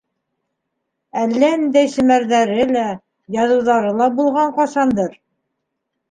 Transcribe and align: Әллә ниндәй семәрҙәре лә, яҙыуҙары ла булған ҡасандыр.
Әллә 1.23 1.49
ниндәй 1.63 1.91
семәрҙәре 1.95 2.65
лә, 2.69 2.85
яҙыуҙары 3.35 3.91
ла 3.99 4.07
булған 4.21 4.55
ҡасандыр. 4.57 5.13